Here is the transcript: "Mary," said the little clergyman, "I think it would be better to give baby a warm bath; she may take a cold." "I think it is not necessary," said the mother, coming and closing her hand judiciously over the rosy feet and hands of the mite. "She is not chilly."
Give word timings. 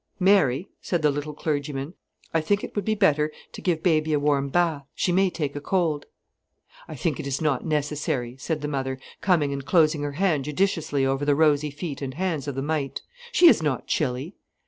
"Mary," 0.19 0.67
said 0.81 1.03
the 1.03 1.11
little 1.11 1.35
clergyman, 1.35 1.93
"I 2.33 2.41
think 2.41 2.63
it 2.63 2.75
would 2.75 2.85
be 2.85 2.95
better 2.95 3.31
to 3.51 3.61
give 3.61 3.83
baby 3.83 4.13
a 4.13 4.19
warm 4.19 4.49
bath; 4.49 4.87
she 4.95 5.11
may 5.11 5.29
take 5.29 5.55
a 5.55 5.61
cold." 5.61 6.07
"I 6.87 6.95
think 6.95 7.19
it 7.19 7.27
is 7.27 7.39
not 7.39 7.67
necessary," 7.67 8.35
said 8.39 8.61
the 8.61 8.67
mother, 8.67 8.97
coming 9.21 9.53
and 9.53 9.63
closing 9.63 10.01
her 10.01 10.13
hand 10.13 10.45
judiciously 10.45 11.05
over 11.05 11.23
the 11.23 11.35
rosy 11.35 11.69
feet 11.69 12.01
and 12.01 12.15
hands 12.15 12.47
of 12.47 12.55
the 12.55 12.63
mite. 12.63 13.03
"She 13.31 13.45
is 13.47 13.61
not 13.61 13.85
chilly." 13.85 14.33